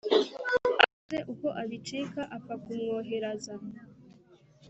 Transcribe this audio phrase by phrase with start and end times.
[0.83, 3.53] Abuze uko abicika apfa kumwoheraza